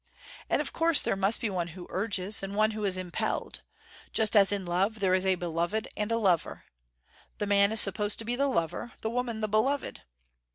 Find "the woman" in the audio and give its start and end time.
9.01-9.41